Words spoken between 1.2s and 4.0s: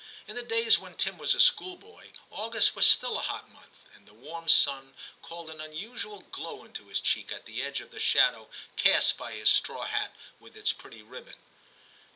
a schoolboy August was still a hot month,